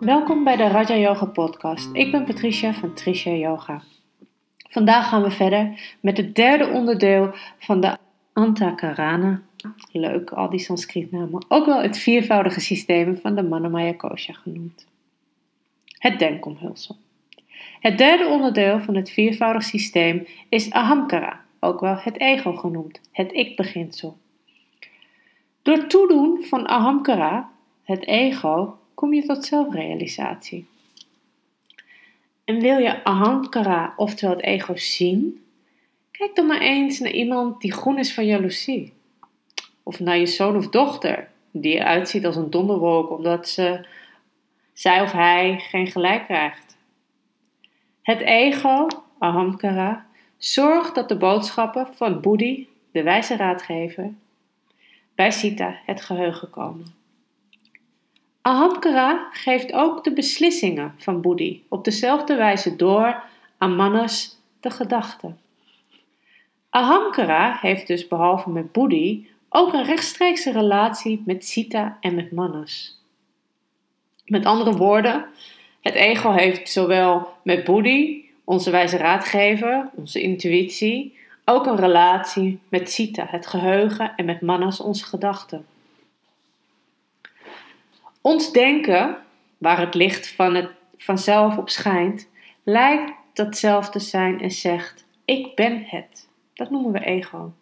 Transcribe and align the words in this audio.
Welkom 0.00 0.44
bij 0.44 0.56
de 0.56 0.68
Raja 0.68 0.96
Yoga 0.96 1.26
Podcast. 1.26 1.88
Ik 1.92 2.10
ben 2.10 2.24
Patricia 2.24 2.74
van 2.74 2.94
Tricia 2.94 3.32
Yoga. 3.32 3.82
Vandaag 4.68 5.08
gaan 5.08 5.22
we 5.22 5.30
verder 5.30 5.96
met 6.00 6.16
het 6.16 6.34
derde 6.34 6.66
onderdeel 6.68 7.34
van 7.58 7.80
de 7.80 7.96
Antakarana. 8.32 9.42
Leuk, 9.92 10.30
al 10.30 10.50
die 10.50 10.58
Sanskrietnamen. 10.58 11.44
Ook 11.48 11.66
wel 11.66 11.82
het 11.82 11.98
viervoudige 11.98 12.60
systeem 12.60 13.16
van 13.16 13.34
de 13.34 13.42
Manamaya 13.42 13.92
Kosha 13.92 14.32
genoemd. 14.32 14.86
Het 15.98 16.18
denkomhulsel. 16.18 16.96
Het 17.80 17.98
derde 17.98 18.26
onderdeel 18.26 18.80
van 18.80 18.94
het 18.94 19.10
viervoudig 19.10 19.62
systeem 19.62 20.26
is 20.48 20.70
Ahamkara, 20.70 21.40
ook 21.60 21.80
wel 21.80 21.96
het 21.98 22.20
ego 22.20 22.52
genoemd, 22.52 23.00
het 23.12 23.32
ik-beginsel. 23.32 24.16
Door 25.62 25.86
toedoen 25.86 26.42
van 26.42 26.66
Ahamkara, 26.66 27.50
het 27.82 28.06
ego, 28.06 28.78
kom 28.98 29.14
je 29.14 29.26
tot 29.26 29.44
zelfrealisatie. 29.44 30.66
En 32.44 32.60
wil 32.60 32.78
je 32.78 33.04
ahamkara, 33.04 33.92
oftewel 33.96 34.36
het 34.36 34.44
ego, 34.44 34.76
zien? 34.76 35.44
Kijk 36.10 36.34
dan 36.34 36.46
maar 36.46 36.60
eens 36.60 36.98
naar 36.98 37.10
iemand 37.10 37.60
die 37.60 37.72
groen 37.72 37.98
is 37.98 38.14
van 38.14 38.26
jaloezie. 38.26 38.92
Of 39.82 40.00
naar 40.00 40.18
je 40.18 40.26
zoon 40.26 40.56
of 40.56 40.68
dochter, 40.68 41.30
die 41.50 41.74
eruit 41.74 42.08
ziet 42.08 42.26
als 42.26 42.36
een 42.36 42.50
donderwolk 42.50 43.10
omdat 43.10 43.48
ze, 43.48 43.86
zij 44.72 45.02
of 45.02 45.12
hij 45.12 45.58
geen 45.58 45.86
gelijk 45.86 46.24
krijgt. 46.24 46.76
Het 48.02 48.20
ego, 48.20 48.86
ahamkara, 49.18 50.06
zorgt 50.36 50.94
dat 50.94 51.08
de 51.08 51.16
boodschappen 51.16 51.88
van 51.94 52.20
Boedi, 52.20 52.68
de 52.92 53.02
wijze 53.02 53.36
raadgever, 53.36 54.12
bij 55.14 55.30
Sita, 55.30 55.78
het 55.84 56.00
geheugen 56.00 56.50
komen. 56.50 56.97
Ahamkara 58.42 59.28
geeft 59.32 59.72
ook 59.72 60.04
de 60.04 60.12
beslissingen 60.12 60.94
van 60.98 61.20
Boedi 61.20 61.64
op 61.68 61.84
dezelfde 61.84 62.34
wijze 62.34 62.76
door 62.76 63.22
aan 63.58 63.76
Manas, 63.76 64.36
de 64.60 64.70
gedachte. 64.70 65.34
Ahamkara 66.70 67.58
heeft 67.60 67.86
dus 67.86 68.08
behalve 68.08 68.50
met 68.50 68.72
Boedi 68.72 69.28
ook 69.48 69.72
een 69.72 69.84
rechtstreekse 69.84 70.52
relatie 70.52 71.22
met 71.26 71.44
Sita 71.44 71.98
en 72.00 72.14
met 72.14 72.32
Manas. 72.32 73.02
Met 74.24 74.44
andere 74.44 74.72
woorden, 74.72 75.26
het 75.80 75.94
ego 75.94 76.32
heeft 76.32 76.70
zowel 76.70 77.28
met 77.42 77.64
Boedi, 77.64 78.30
onze 78.44 78.70
wijze 78.70 78.96
raadgever, 78.96 79.90
onze 79.94 80.20
intuïtie, 80.20 81.16
ook 81.44 81.66
een 81.66 81.76
relatie 81.76 82.60
met 82.68 82.90
Sita, 82.90 83.26
het 83.28 83.46
geheugen, 83.46 84.12
en 84.16 84.24
met 84.24 84.40
Manas, 84.40 84.80
onze 84.80 85.04
gedachten. 85.04 85.66
Ons 88.20 88.52
denken, 88.52 89.16
waar 89.58 89.78
het 89.78 89.94
licht 89.94 90.28
van 90.28 90.54
het 90.54 90.70
vanzelf 90.96 91.56
op 91.56 91.68
schijnt, 91.68 92.28
lijkt 92.62 93.12
datzelfde 93.32 93.98
zijn 93.98 94.40
en 94.40 94.50
zegt: 94.50 95.04
Ik 95.24 95.54
ben 95.54 95.84
het. 95.86 96.28
Dat 96.54 96.70
noemen 96.70 96.92
we 96.92 97.04
ego. 97.04 97.52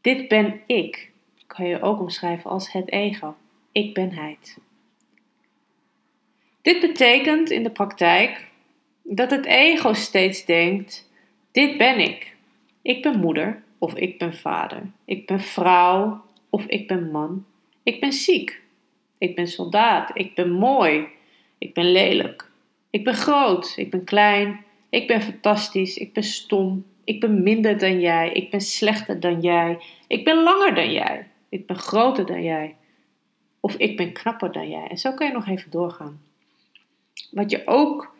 Dit 0.00 0.28
ben 0.28 0.60
ik. 0.66 1.10
Kan 1.46 1.66
je 1.66 1.82
ook 1.82 2.00
omschrijven 2.00 2.50
als 2.50 2.72
het 2.72 2.90
ego. 2.90 3.34
Ik 3.72 3.94
benheid. 3.94 4.58
Dit 6.62 6.80
betekent 6.80 7.50
in 7.50 7.62
de 7.62 7.70
praktijk 7.70 8.46
dat 9.02 9.30
het 9.30 9.44
ego 9.44 9.92
steeds 9.92 10.44
denkt: 10.44 11.10
Dit 11.50 11.78
ben 11.78 11.98
ik. 11.98 12.36
Ik 12.82 13.02
ben 13.02 13.20
moeder 13.20 13.62
of 13.78 13.94
ik 13.94 14.18
ben 14.18 14.34
vader. 14.34 14.82
Ik 15.04 15.26
ben 15.26 15.40
vrouw 15.40 16.24
of 16.50 16.64
ik 16.66 16.88
ben 16.88 17.10
man. 17.10 17.44
Ik 17.82 18.00
ben 18.00 18.12
ziek 18.12 18.61
ik 19.22 19.34
ben 19.34 19.48
soldaat. 19.48 20.10
Ik 20.14 20.34
ben 20.34 20.50
mooi. 20.50 21.06
Ik 21.58 21.74
ben 21.74 21.92
lelijk. 21.92 22.50
Ik 22.90 23.04
ben 23.04 23.14
groot. 23.14 23.72
Ik 23.76 23.90
ben 23.90 24.04
klein. 24.04 24.64
Ik 24.88 25.06
ben 25.06 25.22
fantastisch. 25.22 25.96
Ik 25.96 26.12
ben 26.12 26.22
stom. 26.22 26.84
Ik 27.04 27.20
ben 27.20 27.42
minder 27.42 27.78
dan 27.78 28.00
jij. 28.00 28.32
Ik 28.32 28.50
ben 28.50 28.60
slechter 28.60 29.20
dan 29.20 29.40
jij. 29.40 29.82
Ik 30.06 30.24
ben 30.24 30.42
langer 30.42 30.74
dan 30.74 30.92
jij. 30.92 31.28
Ik 31.48 31.66
ben 31.66 31.76
groter 31.76 32.26
dan 32.26 32.42
jij. 32.42 32.76
Of 33.60 33.74
ik 33.76 33.96
ben 33.96 34.12
knapper 34.12 34.52
dan 34.52 34.68
jij. 34.70 34.86
En 34.86 34.98
zo 34.98 35.12
kan 35.12 35.26
je 35.26 35.32
nog 35.32 35.46
even 35.46 35.70
doorgaan. 35.70 36.20
Wat 37.30 37.50
je 37.50 37.62
ook 37.66 38.14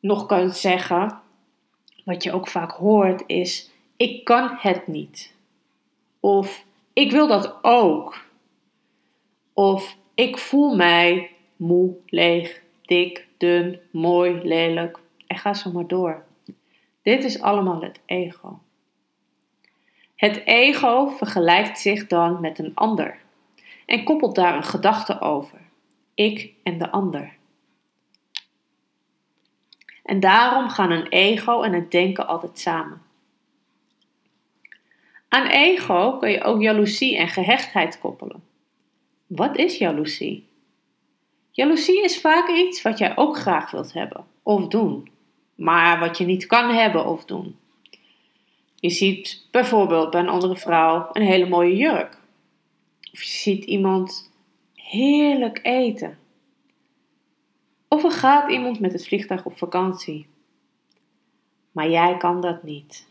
nog 0.00 0.26
kan 0.26 0.50
zeggen, 0.50 1.20
wat 2.04 2.22
je 2.22 2.32
ook 2.32 2.48
vaak 2.48 2.70
hoort, 2.70 3.22
is: 3.26 3.70
ik 3.96 4.24
kan 4.24 4.56
het 4.58 4.86
niet. 4.86 5.34
Of 6.20 6.64
ik 6.92 7.10
wil 7.10 7.26
dat 7.26 7.58
ook. 7.62 8.24
Of 9.52 10.00
ik 10.14 10.38
voel 10.38 10.76
mij 10.76 11.30
moe, 11.56 11.94
leeg, 12.06 12.62
dik, 12.82 13.26
dun, 13.36 13.80
mooi, 13.90 14.40
lelijk. 14.42 14.98
En 15.26 15.38
ga 15.38 15.54
zo 15.54 15.72
maar 15.72 15.86
door. 15.86 16.24
Dit 17.02 17.24
is 17.24 17.40
allemaal 17.40 17.82
het 17.82 18.00
ego. 18.06 18.60
Het 20.16 20.42
ego 20.44 21.08
vergelijkt 21.08 21.78
zich 21.78 22.06
dan 22.06 22.40
met 22.40 22.58
een 22.58 22.74
ander 22.74 23.20
en 23.86 24.04
koppelt 24.04 24.34
daar 24.34 24.56
een 24.56 24.64
gedachte 24.64 25.20
over. 25.20 25.58
Ik 26.14 26.52
en 26.62 26.78
de 26.78 26.90
ander. 26.90 27.32
En 30.02 30.20
daarom 30.20 30.68
gaan 30.68 30.90
een 30.90 31.08
ego 31.08 31.62
en 31.62 31.72
het 31.72 31.90
denken 31.90 32.26
altijd 32.26 32.58
samen. 32.58 33.02
Aan 35.28 35.46
ego 35.46 36.18
kun 36.18 36.30
je 36.30 36.42
ook 36.42 36.60
jaloezie 36.60 37.16
en 37.16 37.28
gehechtheid 37.28 37.98
koppelen. 37.98 38.42
Wat 39.34 39.56
is 39.56 39.78
jaloezie? 39.78 40.48
Jaloezie 41.50 42.04
is 42.04 42.20
vaak 42.20 42.48
iets 42.48 42.82
wat 42.82 42.98
jij 42.98 43.16
ook 43.16 43.36
graag 43.36 43.70
wilt 43.70 43.92
hebben 43.92 44.24
of 44.42 44.68
doen, 44.68 45.10
maar 45.54 45.98
wat 45.98 46.18
je 46.18 46.24
niet 46.24 46.46
kan 46.46 46.70
hebben 46.70 47.06
of 47.06 47.24
doen. 47.24 47.56
Je 48.74 48.90
ziet 48.90 49.46
bijvoorbeeld 49.50 50.10
bij 50.10 50.20
een 50.20 50.28
andere 50.28 50.56
vrouw 50.56 51.08
een 51.12 51.22
hele 51.22 51.48
mooie 51.48 51.76
jurk. 51.76 52.18
Of 53.12 53.22
je 53.22 53.30
ziet 53.30 53.64
iemand 53.64 54.32
heerlijk 54.74 55.60
eten. 55.62 56.18
Of 57.88 58.04
er 58.04 58.10
gaat 58.10 58.50
iemand 58.50 58.80
met 58.80 58.92
het 58.92 59.06
vliegtuig 59.06 59.44
op 59.44 59.58
vakantie. 59.58 60.26
Maar 61.72 61.90
jij 61.90 62.16
kan 62.16 62.40
dat 62.40 62.62
niet 62.62 63.06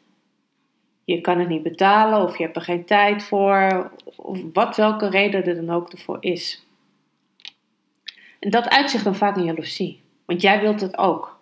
je 1.16 1.22
kan 1.22 1.40
het 1.40 1.48
niet 1.48 1.64
betalen 1.64 2.22
of 2.22 2.38
je 2.38 2.44
hebt 2.44 2.56
er 2.56 2.62
geen 2.62 2.86
tijd 2.86 3.24
voor, 3.24 3.92
of 4.16 4.40
wat 4.54 4.76
welke 4.76 5.10
reden 5.10 5.46
er 5.46 5.56
dan 5.56 5.76
ook 5.76 5.92
ervoor 5.92 6.18
is. 6.20 6.66
En 8.40 8.50
dat 8.50 8.70
uitzicht 8.70 9.04
dan 9.04 9.16
vaak 9.16 9.38
in 9.38 9.44
jaloezie, 9.44 10.02
want 10.26 10.42
jij 10.42 10.62
wilt 10.62 10.82
het 10.82 10.98
ook. 10.98 11.40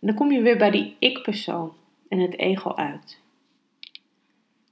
En 0.00 0.06
dan 0.06 0.16
kom 0.16 0.32
je 0.32 0.42
weer 0.42 0.56
bij 0.56 0.70
die 0.70 0.96
ik-persoon 0.98 1.72
en 2.08 2.18
het 2.18 2.38
ego 2.38 2.74
uit. 2.74 3.20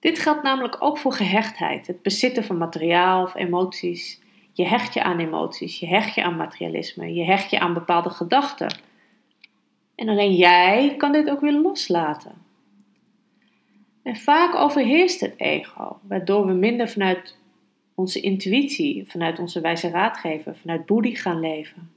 Dit 0.00 0.18
geldt 0.18 0.42
namelijk 0.42 0.76
ook 0.78 0.98
voor 0.98 1.12
gehechtheid, 1.12 1.86
het 1.86 2.02
bezitten 2.02 2.44
van 2.44 2.58
materiaal 2.58 3.22
of 3.22 3.34
emoties. 3.34 4.22
Je 4.52 4.66
hecht 4.66 4.94
je 4.94 5.02
aan 5.02 5.18
emoties, 5.18 5.80
je 5.80 5.86
hecht 5.86 6.14
je 6.14 6.22
aan 6.22 6.36
materialisme, 6.36 7.14
je 7.14 7.24
hecht 7.24 7.50
je 7.50 7.58
aan 7.58 7.74
bepaalde 7.74 8.10
gedachten. 8.10 8.76
En 9.94 10.08
alleen 10.08 10.34
jij 10.34 10.94
kan 10.96 11.12
dit 11.12 11.30
ook 11.30 11.40
weer 11.40 11.52
loslaten. 11.52 12.43
En 14.04 14.16
vaak 14.16 14.54
overheerst 14.54 15.20
het 15.20 15.34
ego, 15.36 15.98
waardoor 16.02 16.46
we 16.46 16.52
minder 16.52 16.88
vanuit 16.88 17.36
onze 17.94 18.20
intuïtie, 18.20 19.04
vanuit 19.06 19.38
onze 19.38 19.60
wijze 19.60 19.88
raadgever, 19.88 20.56
vanuit 20.56 20.86
boedi 20.86 21.16
gaan 21.16 21.40
leven. 21.40 21.90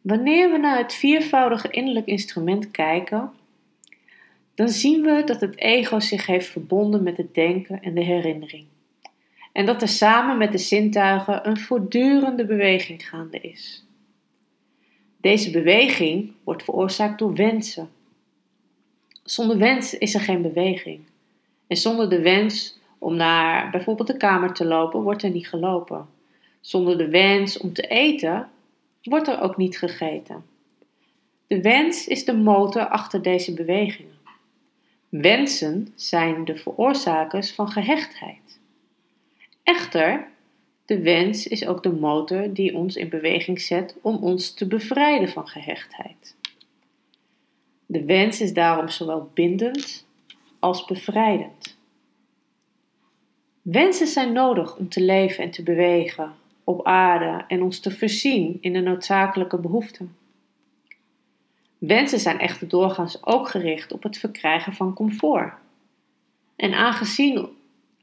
Wanneer 0.00 0.50
we 0.50 0.58
naar 0.58 0.78
het 0.78 0.94
viervoudige 0.94 1.70
innerlijk 1.70 2.06
instrument 2.06 2.70
kijken, 2.70 3.30
dan 4.54 4.68
zien 4.68 5.02
we 5.02 5.22
dat 5.24 5.40
het 5.40 5.56
ego 5.56 6.00
zich 6.00 6.26
heeft 6.26 6.48
verbonden 6.48 7.02
met 7.02 7.16
het 7.16 7.34
denken 7.34 7.82
en 7.82 7.94
de 7.94 8.02
herinnering. 8.02 8.66
En 9.52 9.66
dat 9.66 9.82
er 9.82 9.88
samen 9.88 10.38
met 10.38 10.52
de 10.52 10.58
zintuigen 10.58 11.48
een 11.48 11.58
voortdurende 11.58 12.46
beweging 12.46 13.08
gaande 13.08 13.40
is. 13.40 13.86
Deze 15.16 15.50
beweging 15.50 16.32
wordt 16.44 16.64
veroorzaakt 16.64 17.18
door 17.18 17.34
wensen, 17.34 17.90
zonder 19.24 19.58
wens 19.58 19.98
is 19.98 20.14
er 20.14 20.20
geen 20.20 20.42
beweging. 20.42 21.00
En 21.66 21.76
zonder 21.76 22.10
de 22.10 22.20
wens 22.20 22.78
om 22.98 23.16
naar 23.16 23.70
bijvoorbeeld 23.70 24.08
de 24.08 24.16
kamer 24.16 24.52
te 24.52 24.64
lopen, 24.64 25.00
wordt 25.00 25.22
er 25.22 25.30
niet 25.30 25.48
gelopen. 25.48 26.08
Zonder 26.60 26.98
de 26.98 27.08
wens 27.08 27.58
om 27.58 27.72
te 27.72 27.82
eten, 27.82 28.48
wordt 29.02 29.28
er 29.28 29.40
ook 29.40 29.56
niet 29.56 29.78
gegeten. 29.78 30.44
De 31.46 31.60
wens 31.60 32.06
is 32.06 32.24
de 32.24 32.36
motor 32.36 32.88
achter 32.88 33.22
deze 33.22 33.54
bewegingen. 33.54 34.12
Wensen 35.08 35.92
zijn 35.94 36.44
de 36.44 36.56
veroorzakers 36.56 37.52
van 37.52 37.68
gehechtheid. 37.68 38.60
Echter, 39.62 40.28
de 40.84 41.02
wens 41.02 41.46
is 41.46 41.66
ook 41.66 41.82
de 41.82 41.92
motor 41.92 42.52
die 42.52 42.74
ons 42.74 42.96
in 42.96 43.08
beweging 43.08 43.60
zet 43.60 43.96
om 44.02 44.16
ons 44.16 44.54
te 44.54 44.66
bevrijden 44.66 45.28
van 45.28 45.48
gehechtheid. 45.48 46.36
De 47.86 48.04
wens 48.04 48.40
is 48.40 48.52
daarom 48.52 48.88
zowel 48.88 49.30
bindend 49.34 50.06
als 50.58 50.84
bevrijdend. 50.84 51.76
Wensen 53.62 54.06
zijn 54.06 54.32
nodig 54.32 54.76
om 54.76 54.88
te 54.88 55.00
leven 55.00 55.44
en 55.44 55.50
te 55.50 55.62
bewegen, 55.62 56.32
op 56.64 56.86
aarde 56.86 57.44
en 57.48 57.62
ons 57.62 57.80
te 57.80 57.90
voorzien 57.90 58.58
in 58.60 58.72
de 58.72 58.80
noodzakelijke 58.80 59.58
behoeften. 59.58 60.16
Wensen 61.78 62.20
zijn 62.20 62.38
echter 62.38 62.68
doorgaans 62.68 63.26
ook 63.26 63.48
gericht 63.48 63.92
op 63.92 64.02
het 64.02 64.18
verkrijgen 64.18 64.72
van 64.72 64.94
comfort. 64.94 65.52
En 66.56 66.74
aangezien 66.74 67.48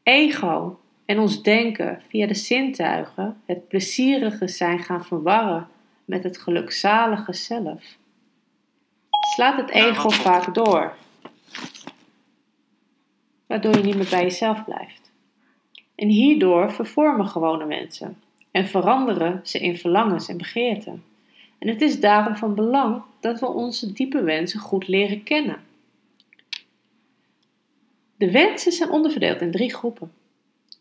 ego 0.03 0.79
en 1.05 1.19
ons 1.19 1.43
denken 1.43 2.01
via 2.07 2.27
de 2.27 2.33
zintuigen 2.33 3.41
het 3.45 3.67
plezierige 3.67 4.47
zijn 4.47 4.79
gaan 4.79 5.05
verwarren 5.05 5.67
met 6.05 6.23
het 6.23 6.37
gelukzalige 6.37 7.33
zelf, 7.33 7.97
slaat 9.33 9.57
het 9.57 9.69
ego 9.69 10.09
vaak 10.09 10.53
door, 10.53 10.95
waardoor 13.47 13.77
je 13.77 13.83
niet 13.83 13.95
meer 13.95 14.09
bij 14.09 14.21
jezelf 14.21 14.63
blijft. 14.63 15.11
En 15.95 16.07
hierdoor 16.07 16.71
vervormen 16.71 17.27
gewone 17.27 17.65
mensen 17.65 18.21
en 18.51 18.67
veranderen 18.67 19.39
ze 19.43 19.59
in 19.59 19.77
verlangens 19.77 20.27
en 20.27 20.37
begeerten. 20.37 21.03
En 21.59 21.67
het 21.67 21.81
is 21.81 21.99
daarom 21.99 22.35
van 22.35 22.55
belang 22.55 23.03
dat 23.19 23.39
we 23.39 23.47
onze 23.47 23.93
diepe 23.93 24.23
wensen 24.23 24.59
goed 24.59 24.87
leren 24.87 25.23
kennen. 25.23 25.63
De 28.15 28.31
wensen 28.31 28.71
zijn 28.71 28.89
onderverdeeld 28.89 29.41
in 29.41 29.51
drie 29.51 29.73
groepen. 29.73 30.11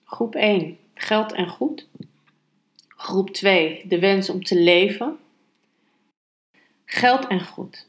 Groep 0.04 0.34
1, 0.34 0.78
geld 0.94 1.32
en 1.32 1.48
goed. 1.48 1.86
Groep 2.88 3.30
2, 3.30 3.84
de 3.88 3.98
wens 3.98 4.30
om 4.30 4.44
te 4.44 4.58
leven. 4.58 5.18
Geld 6.84 7.26
en 7.26 7.40
goed. 7.46 7.88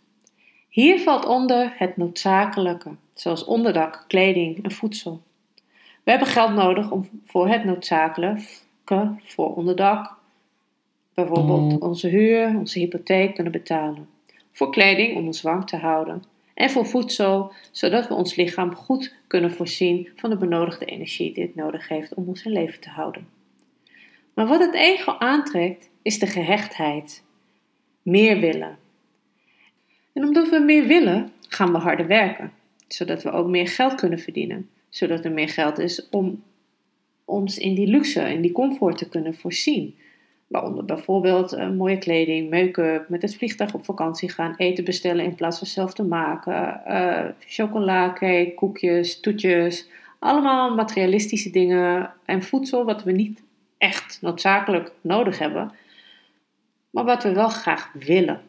Hier 0.71 0.99
valt 0.99 1.25
onder 1.25 1.73
het 1.77 1.97
noodzakelijke, 1.97 2.89
zoals 3.13 3.45
onderdak, 3.45 4.05
kleding 4.07 4.63
en 4.63 4.71
voedsel. 4.71 5.21
We 6.03 6.11
hebben 6.11 6.27
geld 6.27 6.53
nodig 6.53 6.91
om 6.91 7.09
voor 7.25 7.47
het 7.47 7.63
noodzakelijke, 7.63 9.15
voor 9.19 9.55
onderdak, 9.55 10.13
bijvoorbeeld 11.13 11.71
mm. 11.71 11.81
onze 11.81 12.07
huur, 12.07 12.57
onze 12.57 12.79
hypotheek 12.79 13.35
kunnen 13.35 13.51
betalen. 13.51 14.09
Voor 14.51 14.71
kleding 14.71 15.17
om 15.17 15.25
ons 15.25 15.41
warm 15.41 15.65
te 15.65 15.77
houden. 15.77 16.23
En 16.53 16.69
voor 16.69 16.85
voedsel, 16.85 17.51
zodat 17.71 18.07
we 18.07 18.13
ons 18.13 18.35
lichaam 18.35 18.75
goed 18.75 19.15
kunnen 19.27 19.51
voorzien 19.51 20.09
van 20.15 20.29
de 20.29 20.37
benodigde 20.37 20.85
energie 20.85 21.33
die 21.33 21.43
het 21.43 21.55
nodig 21.55 21.87
heeft 21.87 22.13
om 22.13 22.27
ons 22.27 22.45
in 22.45 22.51
leven 22.51 22.79
te 22.79 22.89
houden. 22.89 23.27
Maar 24.33 24.47
wat 24.47 24.59
het 24.59 24.73
ego 24.73 25.15
aantrekt, 25.17 25.89
is 26.01 26.19
de 26.19 26.27
gehechtheid. 26.27 27.23
Meer 28.01 28.39
willen. 28.39 28.77
En 30.13 30.23
omdat 30.23 30.49
we 30.49 30.59
meer 30.59 30.87
willen, 30.87 31.31
gaan 31.47 31.71
we 31.71 31.77
harder 31.77 32.07
werken, 32.07 32.51
zodat 32.87 33.23
we 33.23 33.31
ook 33.31 33.47
meer 33.47 33.67
geld 33.67 33.95
kunnen 33.95 34.19
verdienen, 34.19 34.69
zodat 34.89 35.25
er 35.25 35.31
meer 35.31 35.49
geld 35.49 35.79
is 35.79 36.09
om 36.09 36.43
ons 37.25 37.57
in 37.57 37.75
die 37.75 37.87
luxe, 37.87 38.33
in 38.33 38.41
die 38.41 38.51
comfort 38.51 38.97
te 38.97 39.09
kunnen 39.09 39.35
voorzien. 39.35 39.95
Waaronder 40.47 40.85
bijvoorbeeld 40.85 41.53
uh, 41.53 41.69
mooie 41.69 41.97
kleding, 41.97 42.49
make-up, 42.49 43.09
met 43.09 43.21
het 43.21 43.35
vliegtuig 43.35 43.73
op 43.73 43.85
vakantie 43.85 44.29
gaan, 44.29 44.55
eten 44.57 44.83
bestellen 44.83 45.25
in 45.25 45.35
plaats 45.35 45.57
van 45.57 45.67
zelf 45.67 45.93
te 45.93 46.03
maken, 46.03 46.81
uh, 46.87 47.25
chocola, 47.39 48.13
cake, 48.13 48.51
koekjes, 48.55 49.19
toetjes. 49.19 49.89
Allemaal 50.19 50.75
materialistische 50.75 51.49
dingen 51.49 52.13
en 52.25 52.43
voedsel 52.43 52.85
wat 52.85 53.03
we 53.03 53.11
niet 53.11 53.41
echt 53.77 54.17
noodzakelijk 54.21 54.91
nodig 55.01 55.39
hebben, 55.39 55.71
maar 56.89 57.05
wat 57.05 57.23
we 57.23 57.33
wel 57.33 57.49
graag 57.49 57.91
willen. 57.93 58.41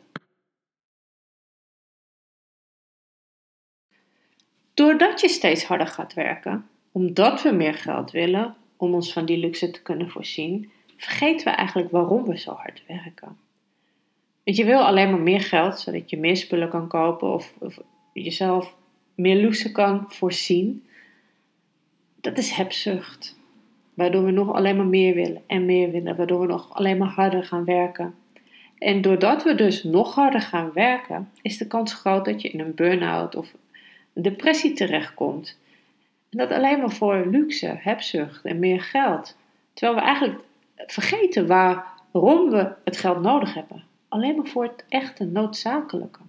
Doordat 4.83 5.21
je 5.21 5.29
steeds 5.29 5.65
harder 5.65 5.87
gaat 5.87 6.15
werken, 6.15 6.67
omdat 6.93 7.43
we 7.43 7.51
meer 7.51 7.75
geld 7.75 8.11
willen 8.11 8.55
om 8.77 8.95
ons 8.95 9.13
van 9.13 9.25
die 9.25 9.37
luxe 9.39 9.71
te 9.71 9.83
kunnen 9.83 10.11
voorzien, 10.11 10.71
vergeten 10.97 11.45
we 11.45 11.51
eigenlijk 11.51 11.91
waarom 11.91 12.25
we 12.25 12.39
zo 12.39 12.53
hard 12.53 12.83
werken. 12.87 13.37
Want 14.45 14.57
je 14.57 14.65
wil 14.65 14.79
alleen 14.79 15.11
maar 15.11 15.21
meer 15.21 15.41
geld, 15.41 15.79
zodat 15.79 16.11
je 16.11 16.19
meer 16.19 16.37
spullen 16.37 16.69
kan 16.69 16.89
kopen 16.89 17.33
of, 17.33 17.55
of 17.59 17.79
jezelf 18.13 18.75
meer 19.15 19.37
luxe 19.37 19.73
kan 19.73 20.05
voorzien. 20.09 20.85
Dat 22.21 22.39
is 22.39 22.51
hebzucht. 22.51 23.39
Waardoor 23.95 24.25
we 24.25 24.31
nog 24.31 24.53
alleen 24.53 24.77
maar 24.77 24.87
meer 24.87 25.15
willen 25.15 25.43
en 25.47 25.65
meer 25.65 25.91
willen. 25.91 26.17
Waardoor 26.17 26.41
we 26.41 26.47
nog 26.47 26.75
alleen 26.75 26.99
maar 26.99 27.09
harder 27.09 27.45
gaan 27.45 27.65
werken. 27.65 28.15
En 28.79 29.03
doordat 29.03 29.43
we 29.43 29.55
dus 29.55 29.83
nog 29.83 30.15
harder 30.15 30.41
gaan 30.41 30.73
werken, 30.73 31.31
is 31.43 31.59
de 31.59 31.67
kans 31.67 31.95
groot 31.95 32.25
dat 32.25 32.43
je 32.43 32.51
in 32.51 32.61
een 32.61 32.75
burn-out 32.75 33.37
of 33.37 33.55
depressie 34.13 34.73
terechtkomt. 34.73 35.59
En 36.31 36.39
dat 36.39 36.51
alleen 36.51 36.79
maar 36.79 36.91
voor 36.91 37.27
luxe, 37.27 37.77
hebzucht 37.79 38.45
en 38.45 38.59
meer 38.59 38.81
geld. 38.81 39.37
Terwijl 39.73 39.99
we 39.99 40.05
eigenlijk 40.05 40.41
vergeten 40.77 41.47
waarom 41.47 42.51
we 42.51 42.73
het 42.85 42.97
geld 42.97 43.21
nodig 43.21 43.55
hebben. 43.55 43.85
Alleen 44.09 44.37
maar 44.37 44.47
voor 44.47 44.63
het 44.63 44.85
echte 44.89 45.25
noodzakelijke. 45.25 46.21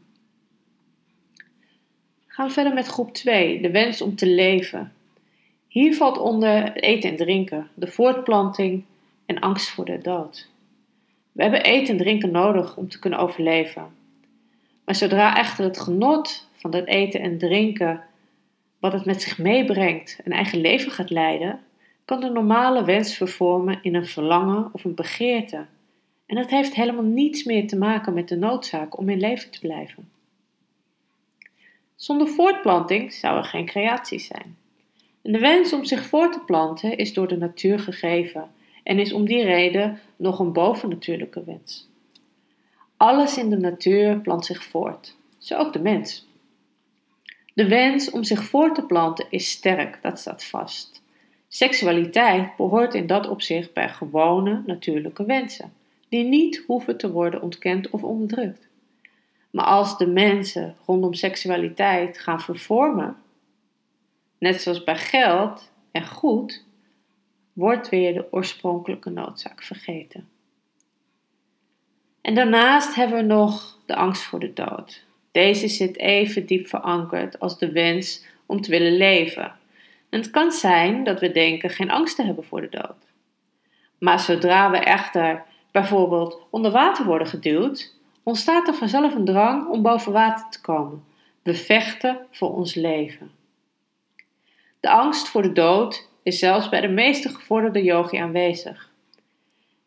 Gaan 2.28 2.48
we 2.48 2.54
verder 2.54 2.74
met 2.74 2.88
groep 2.88 3.14
2, 3.14 3.62
de 3.62 3.72
wens 3.72 4.02
om 4.02 4.16
te 4.16 4.28
leven. 4.28 4.94
Hier 5.68 5.96
valt 5.96 6.18
onder 6.18 6.76
eten 6.76 7.10
en 7.10 7.16
drinken, 7.16 7.70
de 7.74 7.88
voortplanting 7.88 8.84
en 9.26 9.40
angst 9.40 9.70
voor 9.70 9.86
de 9.86 9.98
dood. 9.98 10.50
We 11.32 11.42
hebben 11.42 11.64
eten 11.64 11.92
en 11.94 11.98
drinken 11.98 12.32
nodig 12.32 12.78
om 12.78 12.90
te 12.90 13.00
kunnen 13.00 13.20
overleven. 13.20 13.88
Maar 14.86 14.96
zodra 14.96 15.38
echter 15.38 15.64
het 15.64 15.80
genot 15.80 16.48
van 16.64 16.72
dat 16.72 16.86
eten 16.86 17.20
en 17.20 17.38
drinken, 17.38 18.04
wat 18.80 18.94
het 18.94 19.06
met 19.06 19.22
zich 19.22 19.38
meebrengt, 19.38 20.20
een 20.24 20.32
eigen 20.32 20.62
leven 20.62 20.92
gaat 20.92 21.10
leiden, 21.10 21.60
kan 22.06 22.20
de 22.20 22.30
normale 22.30 22.84
wens 22.84 23.16
vervormen 23.16 23.80
in 23.82 23.96
een 23.96 24.06
verlangen 24.06 24.70
of 24.72 24.84
een 24.84 24.96
begeerte. 24.96 25.66
En 26.26 26.36
dat 26.36 26.50
heeft 26.50 26.76
helemaal 26.76 27.04
niets 27.04 27.44
meer 27.44 27.68
te 27.68 27.78
maken 27.78 28.14
met 28.14 28.28
de 28.28 28.36
noodzaak 28.36 28.98
om 28.98 29.10
in 29.10 29.20
leven 29.20 29.52
te 29.52 29.60
blijven. 29.60 30.10
Zonder 31.96 32.28
voortplanting 32.28 33.14
zou 33.14 33.38
er 33.38 33.44
geen 33.44 33.66
creatie 33.66 34.20
zijn. 34.20 34.58
De 35.22 35.40
wens 35.40 35.74
om 35.74 35.86
zich 35.86 36.06
voort 36.06 36.34
te 36.34 36.40
planten 36.46 36.98
is 36.98 37.14
door 37.14 37.28
de 37.28 37.38
natuur 37.38 37.80
gegeven 37.80 38.52
en 38.84 39.00
is 39.00 39.14
om 39.14 39.26
die 39.26 39.44
reden 39.44 40.00
nog 40.16 40.40
een 40.40 40.54
bovennatuurlijke 40.54 41.44
wens. 41.44 41.90
Alles 42.98 43.38
in 43.38 43.50
de 43.50 43.58
natuur 43.58 44.20
plant 44.20 44.46
zich 44.46 44.64
voort, 44.64 45.16
zo 45.38 45.58
ook 45.58 45.74
de 45.74 45.80
mens. 45.80 46.32
De 47.54 47.68
wens 47.68 48.10
om 48.10 48.24
zich 48.24 48.44
voort 48.44 48.76
te 48.76 48.86
planten 48.86 49.26
is 49.30 49.52
sterk, 49.52 50.02
dat 50.02 50.20
staat 50.20 50.44
vast. 50.44 51.02
Seksualiteit 51.48 52.56
behoort 52.56 52.94
in 52.94 53.08
dat 53.08 53.28
opzicht 53.28 53.74
bij 53.74 53.90
gewone 53.90 54.64
natuurlijke 54.66 55.26
wensen, 55.26 55.74
die 56.10 56.24
niet 56.24 56.64
hoeven 56.68 56.98
te 56.98 57.12
worden 57.12 57.42
ontkend 57.42 57.90
of 57.90 58.04
onderdrukt. 58.04 58.68
Maar 59.52 59.66
als 59.66 59.98
de 59.98 60.08
mensen 60.08 60.76
rondom 60.86 61.14
seksualiteit 61.14 62.20
gaan 62.20 62.42
vervormen, 62.42 63.18
net 64.38 64.62
zoals 64.62 64.84
bij 64.84 64.98
geld 64.98 65.72
en 65.92 66.08
goed, 66.08 66.66
wordt 67.54 67.90
weer 67.90 68.14
de 68.14 68.28
oorspronkelijke 68.32 69.10
noodzaak 69.10 69.64
vergeten. 69.64 70.28
En 72.22 72.36
daarnaast 72.36 72.96
hebben 72.96 73.18
we 73.18 73.24
nog 73.24 73.80
de 73.86 73.96
angst 73.96 74.24
voor 74.24 74.40
de 74.40 74.54
dood. 74.54 75.06
Deze 75.34 75.68
zit 75.68 75.98
even 75.98 76.46
diep 76.46 76.68
verankerd 76.68 77.40
als 77.40 77.58
de 77.58 77.72
wens 77.72 78.26
om 78.46 78.62
te 78.62 78.72
willen 78.72 78.98
leven 78.98 79.62
en 80.14 80.20
het 80.20 80.30
kan 80.30 80.52
zijn 80.52 81.04
dat 81.04 81.20
we 81.20 81.32
denken 81.32 81.70
geen 81.70 81.92
angst 81.92 82.16
te 82.16 82.24
hebben 82.24 82.44
voor 82.44 82.62
de 82.62 82.70
dood. 82.70 83.12
Maar 83.98 84.20
zodra 84.20 84.72
we 84.72 84.78
echter 84.78 85.44
bijvoorbeeld 85.72 86.42
onder 86.50 86.72
water 86.72 87.06
worden 87.06 87.28
geduwd, 87.28 87.96
ontstaat 88.24 88.68
er 88.68 88.74
vanzelf 88.74 89.16
een 89.16 89.26
drang 89.26 89.68
om 89.68 89.82
boven 89.82 90.12
water 90.12 90.50
te 90.50 90.62
komen. 90.62 91.04
We 91.44 91.54
vechten 91.54 92.18
voor 92.32 92.56
ons 92.56 92.74
leven. 92.74 93.32
De 94.80 94.90
angst 94.90 95.28
voor 95.28 95.42
de 95.42 95.52
dood 95.52 96.10
is 96.24 96.40
zelfs 96.40 96.70
bij 96.70 96.82
de 96.82 96.88
meeste 96.88 97.30
gevorderde 97.30 97.84
yogi 97.84 98.18
aanwezig. 98.18 98.92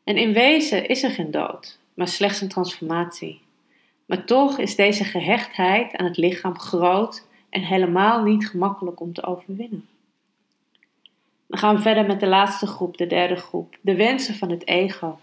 En 0.05 0.17
in 0.17 0.33
wezen 0.33 0.88
is 0.88 1.03
er 1.03 1.11
geen 1.11 1.31
dood, 1.31 1.79
maar 1.95 2.09
slechts 2.09 2.41
een 2.41 2.49
transformatie. 2.49 3.41
Maar 4.06 4.25
toch 4.25 4.58
is 4.58 4.76
deze 4.76 5.04
gehechtheid 5.04 5.96
aan 5.96 6.06
het 6.06 6.16
lichaam 6.16 6.58
groot 6.58 7.26
en 7.50 7.62
helemaal 7.62 8.22
niet 8.22 8.48
gemakkelijk 8.48 9.00
om 9.00 9.12
te 9.12 9.25
overwinnen. 9.25 9.88
Dan 11.46 11.58
gaan 11.58 11.75
we 11.76 11.82
verder 11.82 12.06
met 12.06 12.20
de 12.20 12.26
laatste 12.26 12.66
groep, 12.66 12.96
de 12.96 13.06
derde 13.06 13.36
groep, 13.36 13.76
de 13.80 13.96
wensen 13.96 14.34
van 14.34 14.50
het 14.50 14.66
ego. 14.66 15.18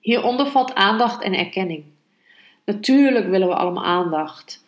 Hieronder 0.00 0.46
valt 0.46 0.74
aandacht 0.74 1.22
en 1.22 1.34
erkenning. 1.34 1.84
Natuurlijk 2.64 3.28
willen 3.28 3.48
we 3.48 3.54
allemaal 3.54 3.84
aandacht, 3.84 4.64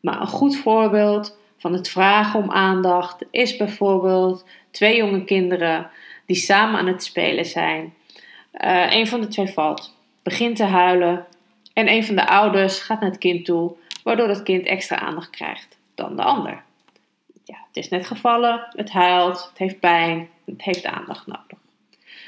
maar 0.00 0.20
een 0.20 0.26
goed 0.26 0.56
voorbeeld 0.56 1.38
van 1.58 1.72
het 1.72 1.88
vragen 1.88 2.42
om 2.42 2.50
aandacht 2.50 3.24
is 3.30 3.56
bijvoorbeeld 3.56 4.44
twee 4.70 4.96
jonge 4.96 5.24
kinderen 5.24 5.90
die 6.26 6.36
samen 6.36 6.80
aan 6.80 6.86
het 6.86 7.04
spelen 7.04 7.46
zijn. 7.46 7.94
Uh, 8.52 8.92
een 8.92 9.06
van 9.06 9.20
de 9.20 9.28
twee 9.28 9.46
valt, 9.46 9.96
begint 10.22 10.56
te 10.56 10.64
huilen 10.64 11.26
en 11.72 11.88
een 11.88 12.04
van 12.04 12.14
de 12.14 12.26
ouders 12.26 12.80
gaat 12.80 13.00
naar 13.00 13.10
het 13.10 13.18
kind 13.18 13.44
toe, 13.44 13.72
waardoor 14.02 14.28
het 14.28 14.42
kind 14.42 14.66
extra 14.66 14.98
aandacht 14.98 15.30
krijgt 15.30 15.78
dan 15.94 16.16
de 16.16 16.22
ander 16.22 16.62
ja, 17.44 17.64
het 17.66 17.76
is 17.76 17.88
net 17.88 18.06
gevallen, 18.06 18.66
het 18.70 18.90
huilt, 18.90 19.48
het 19.48 19.58
heeft 19.58 19.80
pijn, 19.80 20.28
het 20.44 20.62
heeft 20.62 20.84
aandacht 20.84 21.26
nodig. 21.26 21.58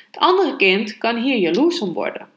Het 0.07 0.19
andere 0.19 0.57
kind 0.57 0.99
kan 0.99 1.17
hier 1.17 1.37
jaloers 1.37 1.81
om 1.81 1.93
worden, 1.93 2.29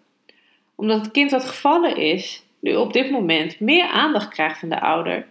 omdat 0.75 1.01
het 1.01 1.11
kind 1.11 1.31
wat 1.31 1.45
gevallen 1.45 1.97
is 1.97 2.43
nu 2.59 2.75
op 2.75 2.93
dit 2.93 3.11
moment 3.11 3.59
meer 3.59 3.87
aandacht 3.87 4.29
krijgt 4.29 4.59
van 4.59 4.69
de 4.69 4.79
ouder 4.79 5.27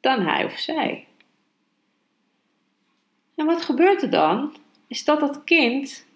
dan 0.00 0.20
hij 0.20 0.44
of 0.44 0.58
zij. 0.58 1.06
En 3.34 3.46
wat 3.46 3.62
gebeurt 3.62 4.02
er 4.02 4.10
dan? 4.10 4.56
Is 4.86 5.04
dat 5.04 5.20
het 5.20 5.44
kind 5.44 6.06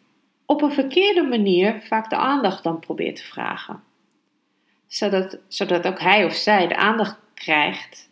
op 0.47 0.63
een 0.63 0.73
verkeerde 0.73 1.23
manier 1.23 1.83
vaak 1.83 2.11
de 2.11 2.17
aandacht 2.17 2.63
dan 2.63 2.79
probeert 2.79 3.17
te 3.17 3.25
vragen. 3.25 3.83
Zodat, 4.87 5.39
zodat 5.49 5.87
ook 5.87 6.01
hij 6.01 6.25
of 6.25 6.33
zij 6.33 6.67
de 6.67 6.77
aandacht 6.77 7.19
krijgt. 7.35 8.11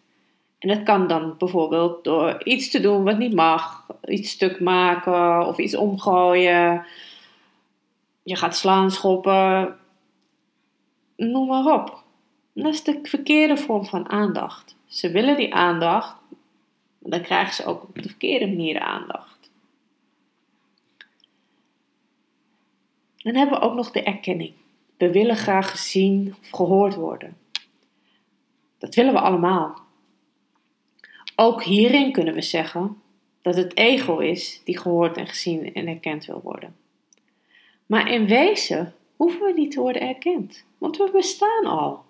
En 0.59 0.69
dat 0.69 0.83
kan 0.83 1.07
dan 1.07 1.35
bijvoorbeeld 1.39 2.05
door 2.05 2.45
iets 2.45 2.71
te 2.71 2.81
doen 2.81 3.05
wat 3.05 3.19
niet 3.19 3.35
mag, 3.35 3.87
iets 4.05 4.31
stuk 4.31 4.61
maken 4.61 5.47
of 5.47 5.59
iets 5.59 5.77
omgooien. 5.77 6.87
Je 8.23 8.37
gaat 8.37 8.57
slaan, 8.57 8.91
schoppen, 8.91 9.79
noem 11.17 11.47
maar 11.47 11.75
op. 11.75 12.03
Dat 12.53 12.75
is 12.75 12.83
de 12.83 12.99
verkeerde 13.03 13.57
vorm 13.57 13.85
van 13.85 14.09
aandacht. 14.11 14.77
Ze 14.87 15.11
willen 15.11 15.37
die 15.37 15.55
aandacht, 15.55 16.17
maar 16.99 17.11
dan 17.11 17.23
krijgen 17.23 17.55
ze 17.55 17.65
ook 17.65 17.83
op 17.83 17.95
de 17.95 18.09
verkeerde 18.09 18.47
manier 18.47 18.81
aandacht. 18.81 19.51
Dan 23.17 23.35
hebben 23.35 23.59
we 23.59 23.65
ook 23.65 23.75
nog 23.75 23.91
de 23.91 24.03
erkenning. 24.03 24.55
We 25.05 25.13
willen 25.13 25.37
graag 25.37 25.71
gezien 25.71 26.35
of 26.41 26.51
gehoord 26.51 26.95
worden. 26.95 27.37
Dat 28.79 28.95
willen 28.95 29.13
we 29.13 29.21
allemaal. 29.21 29.79
Ook 31.37 31.63
hierin 31.63 32.13
kunnen 32.13 32.35
we 32.35 32.43
zeggen 32.43 33.03
dat 33.43 33.57
het 33.57 33.77
ego 33.77 34.19
is 34.19 34.61
die 34.65 34.79
gehoord 34.79 35.17
en 35.17 35.27
gezien 35.27 35.75
en 35.75 35.87
erkend 35.87 36.25
wil 36.25 36.41
worden. 36.43 36.77
Maar 37.87 38.11
in 38.11 38.27
wezen 38.27 38.95
hoeven 39.17 39.41
we 39.41 39.53
niet 39.53 39.71
te 39.71 39.81
worden 39.81 40.03
erkend, 40.03 40.65
want 40.79 40.97
we 40.97 41.11
bestaan 41.13 41.65
al. 41.65 42.05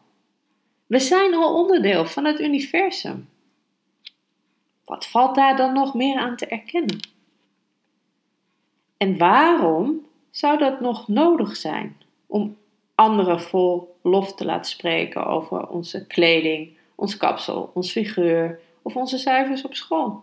We 0.86 0.98
zijn 0.98 1.34
al 1.34 1.54
onderdeel 1.54 2.06
van 2.06 2.24
het 2.24 2.40
universum. 2.40 3.28
Wat 4.84 5.06
valt 5.06 5.34
daar 5.34 5.56
dan 5.56 5.72
nog 5.72 5.94
meer 5.94 6.18
aan 6.18 6.36
te 6.36 6.46
erkennen? 6.46 7.08
En 8.96 9.18
waarom 9.18 10.06
zou 10.30 10.58
dat 10.58 10.80
nog 10.80 11.08
nodig 11.08 11.56
zijn 11.56 11.96
om 12.26 12.56
anderen 12.94 13.40
vol 13.40 13.96
lof 14.02 14.34
te 14.34 14.44
laten 14.44 14.70
spreken 14.70 15.26
over 15.26 15.68
onze 15.68 16.06
kleding, 16.06 16.76
ons 16.94 17.16
kapsel, 17.16 17.70
ons 17.74 17.90
figuur 17.90 18.60
of 18.82 18.96
onze 18.96 19.18
cijfers 19.18 19.64
op 19.64 19.74
school? 19.74 20.22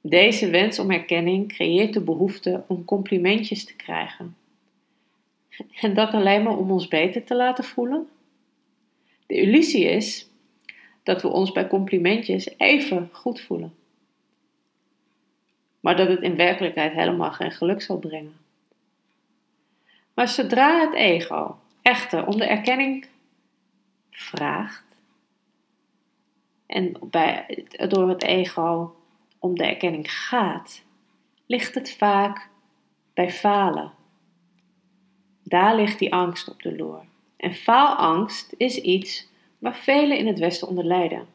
Deze 0.00 0.50
wens 0.50 0.78
om 0.78 0.90
erkenning 0.90 1.48
creëert 1.48 1.92
de 1.92 2.00
behoefte 2.00 2.64
om 2.66 2.84
complimentjes 2.84 3.64
te 3.64 3.76
krijgen. 3.76 4.36
En 5.80 5.94
dat 5.94 6.12
alleen 6.12 6.42
maar 6.42 6.56
om 6.56 6.70
ons 6.70 6.88
beter 6.88 7.24
te 7.24 7.34
laten 7.34 7.64
voelen? 7.64 8.08
De 9.26 9.34
illusie 9.34 9.84
is 9.84 10.28
dat 11.02 11.22
we 11.22 11.28
ons 11.28 11.52
bij 11.52 11.68
complimentjes 11.68 12.58
even 12.58 13.08
goed 13.12 13.40
voelen. 13.40 13.74
Maar 15.80 15.96
dat 15.96 16.08
het 16.08 16.20
in 16.20 16.36
werkelijkheid 16.36 16.92
helemaal 16.92 17.32
geen 17.32 17.52
geluk 17.52 17.82
zal 17.82 17.98
brengen. 17.98 18.43
Maar 20.14 20.28
zodra 20.28 20.80
het 20.80 20.94
ego 20.94 21.56
echter 21.82 22.26
om 22.26 22.36
de 22.38 22.46
erkenning 22.46 23.06
vraagt, 24.10 24.84
en 26.66 26.96
bij, 27.00 27.64
door 27.88 28.08
het 28.08 28.22
ego 28.22 28.94
om 29.38 29.58
de 29.58 29.64
erkenning 29.64 30.12
gaat, 30.12 30.82
ligt 31.46 31.74
het 31.74 31.92
vaak 31.92 32.48
bij 33.14 33.30
falen. 33.30 33.92
Daar 35.42 35.76
ligt 35.76 35.98
die 35.98 36.14
angst 36.14 36.50
op 36.50 36.62
de 36.62 36.76
loer. 36.76 37.04
En 37.36 37.54
faalangst 37.54 38.54
is 38.56 38.76
iets 38.76 39.28
waar 39.58 39.76
velen 39.76 40.18
in 40.18 40.26
het 40.26 40.38
Westen 40.38 40.68
onder 40.68 40.84
lijden. 40.84 41.26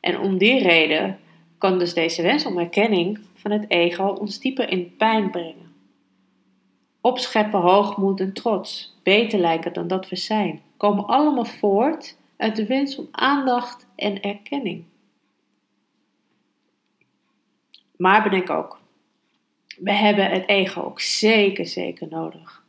En 0.00 0.18
om 0.18 0.38
die 0.38 0.62
reden 0.62 1.20
kan 1.58 1.78
dus 1.78 1.94
deze 1.94 2.22
wens 2.22 2.46
om 2.46 2.58
erkenning 2.58 3.20
van 3.34 3.50
het 3.50 3.70
ego 3.70 4.04
ons 4.04 4.40
dieper 4.40 4.68
in 4.68 4.96
pijn 4.96 5.30
brengen. 5.30 5.69
Opscheppen, 7.00 7.60
hoogmoed 7.60 8.20
en 8.20 8.32
trots, 8.32 8.96
beter 9.02 9.38
lijken 9.38 9.72
dan 9.72 9.88
dat 9.88 10.08
we 10.08 10.16
zijn, 10.16 10.62
komen 10.76 11.06
allemaal 11.06 11.44
voort 11.44 12.16
uit 12.36 12.56
de 12.56 12.66
wens 12.66 12.96
om 12.96 13.08
aandacht 13.10 13.86
en 13.96 14.22
erkenning. 14.22 14.84
Maar 17.96 18.22
bedenk 18.22 18.50
ook, 18.50 18.80
we 19.78 19.92
hebben 19.92 20.30
het 20.30 20.48
ego 20.48 20.82
ook 20.82 21.00
zeker, 21.00 21.66
zeker 21.66 22.06
nodig. 22.10 22.64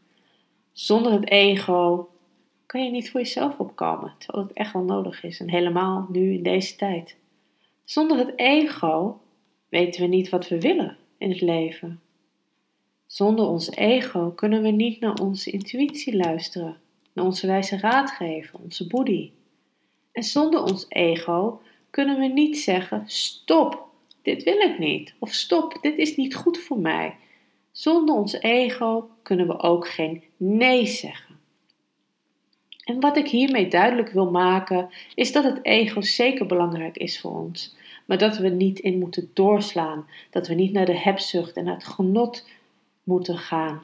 Zonder 0.71 1.11
het 1.11 1.29
ego 1.29 2.09
kan 2.65 2.83
je 2.83 2.91
niet 2.91 3.11
voor 3.11 3.19
jezelf 3.19 3.57
opkomen, 3.57 4.13
terwijl 4.17 4.47
het 4.47 4.55
echt 4.55 4.73
wel 4.73 4.83
nodig 4.83 5.23
is 5.23 5.39
en 5.39 5.49
helemaal 5.49 6.07
nu 6.09 6.33
in 6.33 6.43
deze 6.43 6.75
tijd. 6.75 7.15
Zonder 7.83 8.17
het 8.17 8.33
ego 8.35 9.21
weten 9.69 10.01
we 10.01 10.07
niet 10.07 10.29
wat 10.29 10.47
we 10.47 10.59
willen 10.59 10.97
in 11.17 11.29
het 11.29 11.41
leven. 11.41 12.01
Zonder 13.11 13.45
ons 13.45 13.71
ego 13.71 14.31
kunnen 14.31 14.61
we 14.61 14.69
niet 14.69 14.99
naar 14.99 15.13
onze 15.13 15.51
intuïtie 15.51 16.15
luisteren, 16.15 16.77
naar 17.13 17.25
onze 17.25 17.47
wijze 17.47 17.77
raadgever, 17.77 18.59
onze 18.63 18.87
boedie. 18.87 19.33
En 20.11 20.23
zonder 20.23 20.63
ons 20.63 20.85
ego 20.89 21.61
kunnen 21.89 22.19
we 22.19 22.25
niet 22.25 22.57
zeggen: 22.57 23.03
stop, 23.05 23.87
dit 24.21 24.43
wil 24.43 24.57
ik 24.59 24.79
niet. 24.79 25.13
Of 25.19 25.33
stop, 25.33 25.77
dit 25.81 25.97
is 25.97 26.15
niet 26.15 26.35
goed 26.35 26.57
voor 26.57 26.79
mij. 26.79 27.15
Zonder 27.71 28.15
ons 28.15 28.33
ego 28.33 29.09
kunnen 29.23 29.47
we 29.47 29.59
ook 29.59 29.87
geen 29.87 30.23
nee 30.37 30.85
zeggen. 30.85 31.35
En 32.83 32.99
wat 32.99 33.17
ik 33.17 33.27
hiermee 33.27 33.67
duidelijk 33.67 34.09
wil 34.09 34.31
maken, 34.31 34.89
is 35.15 35.31
dat 35.31 35.43
het 35.43 35.59
ego 35.65 36.01
zeker 36.01 36.45
belangrijk 36.45 36.97
is 36.97 37.19
voor 37.19 37.37
ons, 37.37 37.75
maar 38.05 38.17
dat 38.17 38.37
we 38.37 38.49
niet 38.49 38.79
in 38.79 38.99
moeten 38.99 39.29
doorslaan, 39.33 40.07
dat 40.29 40.47
we 40.47 40.53
niet 40.53 40.71
naar 40.71 40.85
de 40.85 40.97
hebzucht 40.97 41.55
en 41.55 41.63
naar 41.63 41.73
het 41.73 41.87
genot 41.87 42.45
moeten 43.03 43.37
gaan. 43.37 43.83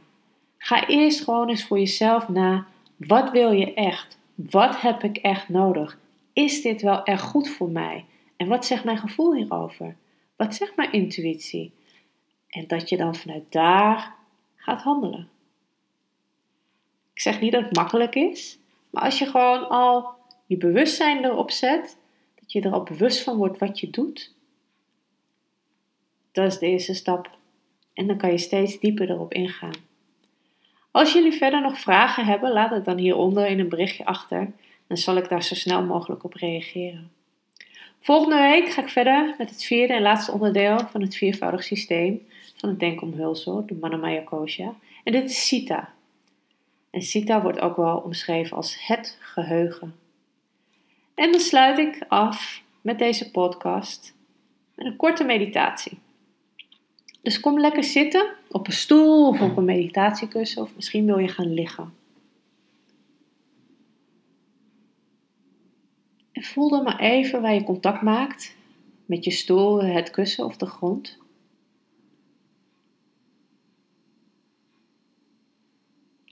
Ga 0.57 0.88
eerst 0.88 1.24
gewoon 1.24 1.50
eens 1.50 1.63
voor 1.63 1.79
jezelf 1.79 2.29
na: 2.29 2.67
wat 2.95 3.31
wil 3.31 3.51
je 3.51 3.74
echt? 3.74 4.17
Wat 4.36 4.81
heb 4.81 5.03
ik 5.03 5.17
echt 5.17 5.50
nodig? 5.50 6.00
Is 6.33 6.62
dit 6.62 6.81
wel 6.81 7.05
erg 7.05 7.21
goed 7.21 7.50
voor 7.50 7.69
mij? 7.69 8.05
En 8.38 8.47
wat 8.47 8.65
zegt 8.65 8.83
mijn 8.83 8.97
gevoel 8.97 9.36
hierover? 9.36 9.95
Wat 10.36 10.55
zegt 10.55 10.75
mijn 10.75 10.91
intuïtie? 10.91 11.71
En 12.47 12.67
dat 12.67 12.89
je 12.89 12.97
dan 12.97 13.15
vanuit 13.15 13.51
daar 13.51 14.15
gaat 14.55 14.81
handelen. 14.81 15.29
Ik 17.13 17.21
zeg 17.21 17.41
niet 17.41 17.51
dat 17.51 17.63
het 17.63 17.75
makkelijk 17.75 18.15
is, 18.15 18.59
maar 18.89 19.03
als 19.03 19.19
je 19.19 19.25
gewoon 19.25 19.69
al 19.69 20.09
je 20.45 20.57
bewustzijn 20.57 21.25
erop 21.25 21.51
zet, 21.51 21.97
dat 22.39 22.51
je 22.51 22.62
er 22.62 22.71
al 22.71 22.83
bewust 22.83 23.24
van 23.24 23.38
wordt 23.38 23.59
wat 23.59 23.79
je 23.79 23.89
doet, 23.89 24.33
dat 26.31 26.45
is 26.45 26.57
de 26.57 26.67
eerste 26.67 26.93
stap. 26.93 27.37
En 27.98 28.08
dan 28.08 28.18
kan 28.18 28.32
je 28.32 28.38
steeds 28.38 28.80
dieper 28.80 29.10
erop 29.10 29.34
ingaan. 29.34 29.75
Als 30.92 31.13
jullie 31.13 31.32
verder 31.32 31.62
nog 31.62 31.80
vragen 31.80 32.25
hebben, 32.25 32.51
laat 32.51 32.72
het 32.72 32.86
dan 32.86 32.98
hieronder 32.98 33.48
in 33.48 33.60
een 33.60 33.70
berichtje 33.70 34.06
achter. 34.06 34.51
Dan 34.88 34.98
zal 34.98 35.16
ik 35.16 35.30
daar 35.30 35.44
zo 35.44 35.56
snel 35.56 35.84
mogelijk 35.84 36.24
op 36.24 36.34
reageren. 36.34 37.12
Volgende 38.01 38.38
week 38.38 38.70
ga 38.70 38.82
ik 38.82 38.89
verder 38.89 39.36
met 39.38 39.50
het 39.50 39.63
vierde 39.63 39.94
en 39.94 40.01
laatste 40.01 40.32
onderdeel 40.32 40.80
van 40.80 41.01
het 41.01 41.16
viervoudig 41.16 41.63
systeem 41.63 42.27
van 42.56 42.70
het 42.70 42.80
denkomhulsel, 42.80 43.66
de 43.66 43.75
Manamaya 43.75 44.22
Kosha. 44.22 44.74
En 45.04 45.12
dit 45.12 45.30
is 45.30 45.48
Sita. 45.48 45.94
En 46.89 47.01
Sita 47.01 47.42
wordt 47.42 47.60
ook 47.60 47.75
wel 47.75 47.98
omschreven 47.98 48.58
als 48.58 48.88
het 48.88 49.18
geheugen. 49.20 49.96
En 51.16 51.32
dan 51.32 51.42
sluit 51.42 51.77
ik 51.77 52.06
af 52.08 52.62
met 52.82 53.00
deze 53.00 53.32
podcast 53.32 54.13
met 54.75 54.86
een 54.86 54.96
korte 54.96 55.24
meditatie. 55.24 56.00
Dus 57.21 57.39
kom 57.39 57.59
lekker 57.59 57.83
zitten 57.83 58.33
op 58.50 58.67
een 58.67 58.74
stoel 58.74 59.27
of 59.27 59.41
op 59.41 59.57
een 59.57 59.65
meditatiekussen 59.65 60.62
of 60.62 60.75
misschien 60.75 61.05
wil 61.05 61.17
je 61.17 61.27
gaan 61.27 61.53
liggen. 61.53 61.93
En 66.31 66.43
voel 66.43 66.69
dan 66.69 66.83
maar 66.83 67.00
even 67.00 67.41
waar 67.41 67.53
je 67.53 67.63
contact 67.63 68.01
maakt 68.01 68.55
met 69.05 69.24
je 69.24 69.31
stoel, 69.31 69.83
het 69.83 70.09
kussen 70.09 70.45
of 70.45 70.57
de 70.57 70.65
grond. 70.65 71.17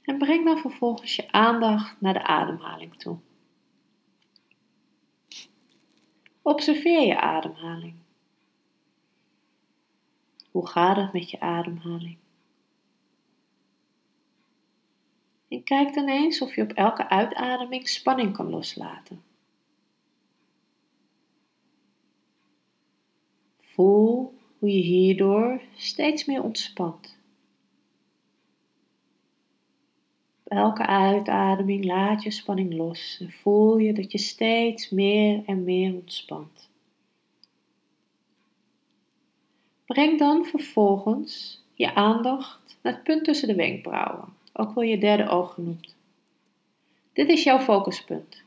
En 0.01 0.17
breng 0.17 0.45
dan 0.45 0.57
vervolgens 0.57 1.15
je 1.15 1.31
aandacht 1.31 2.01
naar 2.01 2.13
de 2.13 2.23
ademhaling 2.23 2.95
toe. 2.95 3.17
Observeer 6.41 7.01
je 7.01 7.19
ademhaling. 7.21 8.04
Hoe 10.55 10.67
gaat 10.67 10.97
het 10.97 11.13
met 11.13 11.29
je 11.31 11.39
ademhaling? 11.39 12.17
En 15.47 15.63
kijk 15.63 15.93
dan 15.93 16.09
eens 16.09 16.41
of 16.41 16.55
je 16.55 16.61
op 16.61 16.71
elke 16.71 17.09
uitademing 17.09 17.89
spanning 17.89 18.33
kan 18.33 18.49
loslaten. 18.49 19.23
Voel 23.61 24.33
hoe 24.59 24.69
je 24.69 24.81
hierdoor 24.81 25.61
steeds 25.75 26.25
meer 26.25 26.43
ontspant. 26.43 27.17
Op 30.43 30.51
elke 30.51 30.85
uitademing 30.85 31.85
laat 31.85 32.23
je 32.23 32.31
spanning 32.31 32.73
los 32.73 33.17
en 33.21 33.31
voel 33.31 33.77
je 33.77 33.93
dat 33.93 34.11
je 34.11 34.17
steeds 34.17 34.89
meer 34.89 35.43
en 35.45 35.63
meer 35.63 35.93
ontspant. 35.93 36.73
Breng 39.85 40.19
dan 40.19 40.45
vervolgens 40.45 41.63
je 41.73 41.95
aandacht 41.95 42.77
naar 42.81 42.93
het 42.93 43.03
punt 43.03 43.23
tussen 43.23 43.47
de 43.47 43.55
wenkbrauwen, 43.55 44.33
ook 44.53 44.73
wel 44.75 44.83
je 44.83 44.97
derde 44.97 45.29
oog 45.29 45.53
genoemd. 45.53 45.95
Dit 47.13 47.29
is 47.29 47.43
jouw 47.43 47.59
focuspunt. 47.59 48.43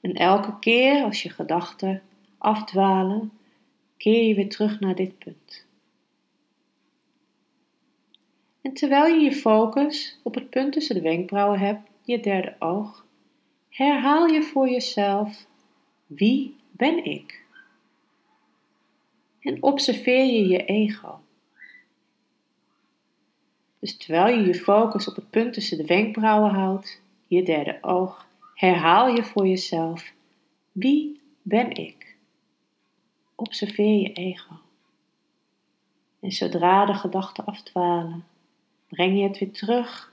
En 0.00 0.14
elke 0.14 0.58
keer 0.58 1.04
als 1.04 1.22
je 1.22 1.30
gedachten 1.30 2.02
afdwalen, 2.38 3.32
keer 3.96 4.24
je 4.28 4.34
weer 4.34 4.48
terug 4.48 4.80
naar 4.80 4.94
dit 4.94 5.18
punt. 5.18 5.66
En 8.60 8.72
terwijl 8.72 9.14
je 9.14 9.24
je 9.24 9.32
focus 9.32 10.18
op 10.22 10.34
het 10.34 10.50
punt 10.50 10.72
tussen 10.72 10.94
de 10.94 11.00
wenkbrauwen 11.00 11.58
hebt, 11.58 11.88
je 12.02 12.20
derde 12.20 12.56
oog, 12.58 13.06
herhaal 13.68 14.26
je 14.26 14.42
voor 14.42 14.68
jezelf: 14.68 15.46
wie 16.06 16.56
ben 16.70 17.04
ik? 17.04 17.46
En 19.40 19.62
observeer 19.62 20.24
je 20.24 20.48
je 20.48 20.64
ego. 20.64 21.20
Dus 23.78 23.96
terwijl 23.96 24.38
je 24.38 24.46
je 24.46 24.54
focus 24.54 25.08
op 25.08 25.16
het 25.16 25.30
punt 25.30 25.52
tussen 25.52 25.76
de 25.76 25.86
wenkbrauwen 25.86 26.50
houdt, 26.50 27.02
je 27.26 27.42
derde 27.42 27.78
oog, 27.80 28.26
herhaal 28.54 29.08
je 29.08 29.24
voor 29.24 29.46
jezelf: 29.46 30.12
wie 30.72 31.20
ben 31.42 31.70
ik? 31.70 32.16
Observeer 33.34 34.00
je 34.00 34.12
ego. 34.12 34.52
En 36.20 36.32
zodra 36.32 36.86
de 36.86 36.94
gedachten 36.94 37.44
afdwalen, 37.44 38.24
breng 38.88 39.16
je 39.16 39.22
het 39.22 39.38
weer 39.38 39.52
terug 39.52 40.12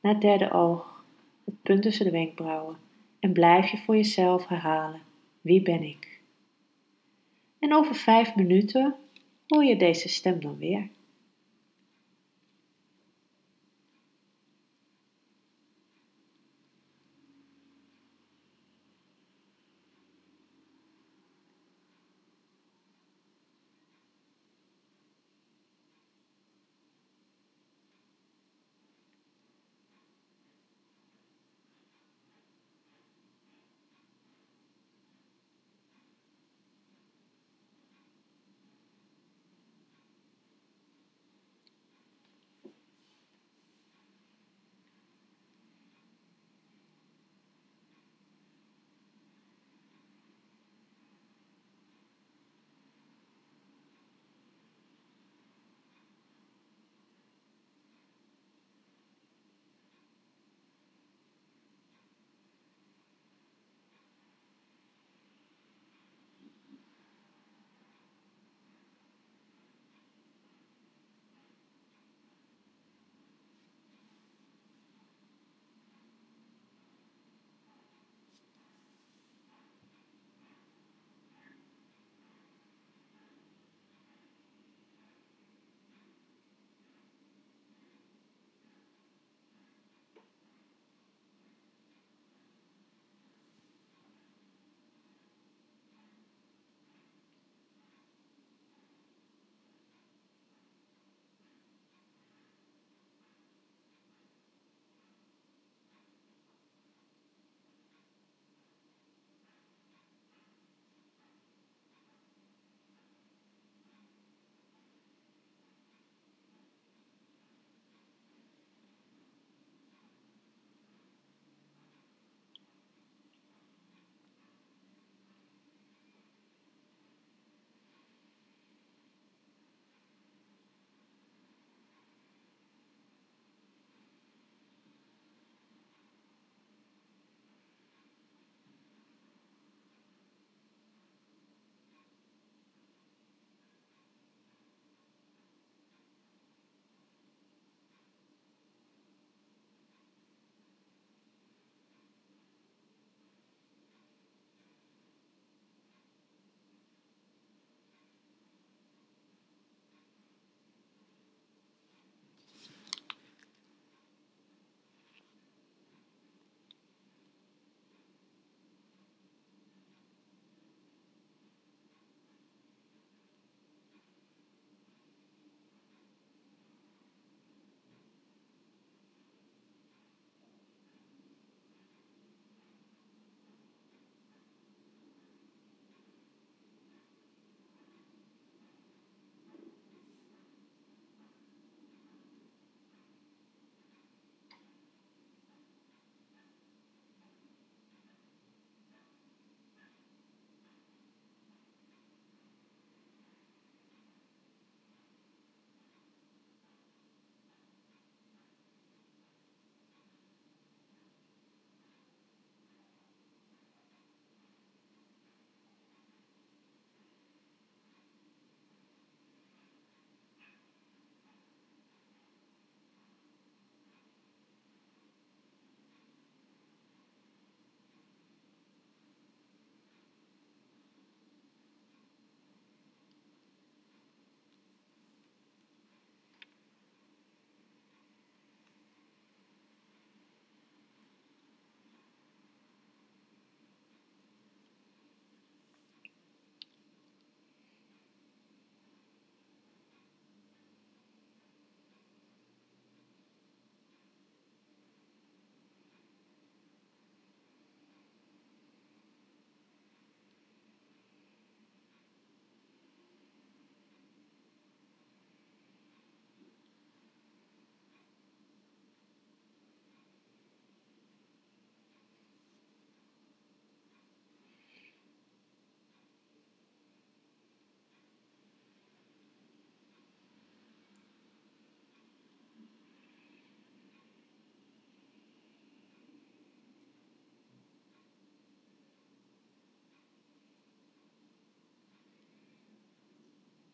naar 0.00 0.12
het 0.12 0.22
derde 0.22 0.50
oog, 0.52 1.04
het 1.44 1.62
punt 1.62 1.82
tussen 1.82 2.04
de 2.04 2.10
wenkbrauwen, 2.10 2.76
en 3.20 3.32
blijf 3.32 3.70
je 3.70 3.78
voor 3.78 3.96
jezelf 3.96 4.46
herhalen: 4.46 5.02
wie 5.40 5.62
ben 5.62 5.82
ik? 5.82 6.19
En 7.60 7.74
over 7.74 7.94
vijf 7.94 8.34
minuten 8.34 8.94
hoor 9.46 9.64
je 9.64 9.76
deze 9.76 10.08
stem 10.08 10.40
dan 10.40 10.58
weer. 10.58 10.88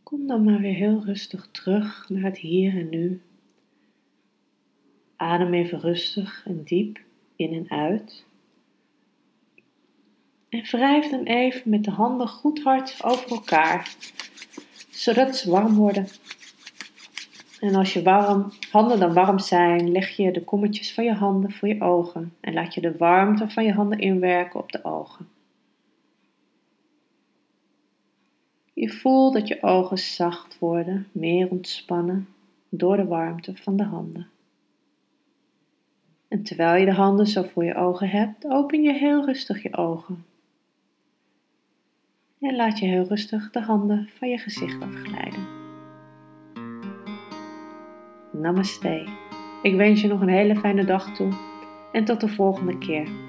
Kom 0.07 0.27
dan 0.27 0.45
maar 0.45 0.61
weer 0.61 0.75
heel 0.75 1.03
rustig 1.05 1.49
terug 1.51 2.09
naar 2.09 2.23
het 2.23 2.39
hier 2.39 2.79
en 2.79 2.89
nu. 2.89 3.23
Adem 5.17 5.55
even 5.55 5.81
rustig 5.81 6.43
en 6.47 6.63
diep 6.65 7.01
in 7.37 7.53
en 7.53 7.79
uit. 7.79 8.25
En 10.49 10.63
wrijf 10.71 11.11
dan 11.11 11.23
even 11.23 11.71
met 11.71 11.85
de 11.85 11.91
handen 11.91 12.29
goed 12.29 12.63
hard 12.63 13.05
over 13.05 13.31
elkaar, 13.31 13.97
zodat 14.91 15.37
ze 15.37 15.51
warm 15.51 15.75
worden. 15.75 16.09
En 17.61 17.75
als 17.75 17.93
je 17.93 18.03
warm, 18.03 18.53
handen 18.71 19.01
dan 19.01 19.13
warm 19.13 19.39
zijn, 19.39 19.93
leg 19.93 20.17
je 20.17 20.33
de 20.33 20.45
kommetjes 20.45 20.95
van 20.95 21.05
je 21.05 21.15
handen 21.15 21.53
voor 21.53 21.69
je 21.69 21.81
ogen 21.81 22.35
en 22.41 22.53
laat 22.53 22.75
je 22.75 22.81
de 22.81 22.97
warmte 22.97 23.49
van 23.49 23.65
je 23.65 23.73
handen 23.73 23.99
inwerken 23.99 24.61
op 24.61 24.73
de 24.73 24.85
ogen. 24.85 25.36
Je 28.79 28.91
voelt 28.91 29.33
dat 29.33 29.49
je 29.49 29.63
ogen 29.63 29.99
zacht 29.99 30.59
worden, 30.59 31.07
meer 31.13 31.51
ontspannen 31.51 32.29
door 32.69 32.97
de 32.97 33.05
warmte 33.05 33.57
van 33.57 33.77
de 33.77 33.83
handen. 33.83 34.29
En 36.29 36.43
terwijl 36.43 36.81
je 36.81 36.85
de 36.85 36.93
handen 36.93 37.27
zo 37.27 37.43
voor 37.43 37.65
je 37.65 37.75
ogen 37.75 38.09
hebt, 38.09 38.47
open 38.47 38.83
je 38.83 38.93
heel 38.93 39.25
rustig 39.25 39.63
je 39.63 39.77
ogen. 39.77 40.25
En 42.41 42.57
laat 42.57 42.79
je 42.79 42.87
heel 42.87 43.05
rustig 43.05 43.51
de 43.51 43.61
handen 43.61 44.09
van 44.19 44.29
je 44.29 44.39
gezicht 44.39 44.83
afglijden. 44.83 45.47
Namaste. 48.33 49.09
Ik 49.63 49.77
wens 49.77 50.01
je 50.01 50.09
nog 50.09 50.21
een 50.21 50.29
hele 50.29 50.57
fijne 50.57 50.85
dag 50.85 51.15
toe 51.15 51.33
en 51.93 52.05
tot 52.05 52.21
de 52.21 52.29
volgende 52.29 52.79
keer. 52.79 53.26